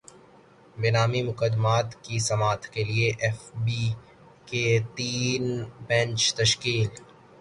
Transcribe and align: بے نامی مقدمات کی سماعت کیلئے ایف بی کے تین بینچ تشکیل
بے 0.79 0.89
نامی 0.95 1.21
مقدمات 1.29 1.87
کی 2.03 2.15
سماعت 2.29 2.61
کیلئے 2.73 3.07
ایف 3.23 3.39
بی 3.65 3.83
کے 4.49 4.65
تین 4.95 5.43
بینچ 5.87 6.19
تشکیل 6.39 6.87